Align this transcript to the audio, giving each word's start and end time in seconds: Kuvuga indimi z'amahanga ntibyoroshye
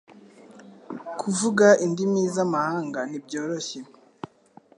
Kuvuga 1.19 1.67
indimi 1.85 2.21
z'amahanga 2.35 2.99
ntibyoroshye 3.05 3.79